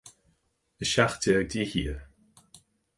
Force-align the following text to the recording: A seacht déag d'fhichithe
A 0.81 0.85
seacht 0.91 1.25
déag 1.27 1.45
d'fhichithe 1.47 1.95